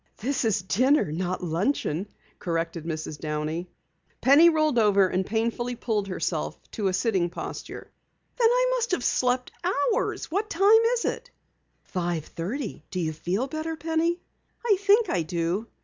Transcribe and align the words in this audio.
"This 0.17 0.43
is 0.45 0.63
dinner, 0.63 1.11
not 1.11 1.43
luncheon," 1.43 2.07
corrected 2.39 2.85
Mrs. 2.85 3.19
Downey. 3.19 3.69
Penny 4.19 4.49
rolled 4.49 4.79
over 4.79 5.07
and 5.07 5.23
painfully 5.23 5.75
pulled 5.75 6.07
herself 6.07 6.59
to 6.71 6.87
a 6.87 6.91
sitting 6.93 7.29
posture. 7.29 7.91
"Then 8.35 8.49
I 8.49 8.67
must 8.71 8.89
have 8.93 9.03
slept 9.03 9.51
hours! 9.63 10.31
What 10.31 10.49
time 10.49 10.81
is 10.95 11.05
it?" 11.05 11.29
"Five 11.83 12.25
thirty. 12.25 12.83
Do 12.89 12.99
you 12.99 13.13
feel 13.13 13.45
better, 13.45 13.75
Penny?" 13.75 14.19
"I 14.65 14.77
think 14.79 15.07
I 15.07 15.21
do. 15.21 15.67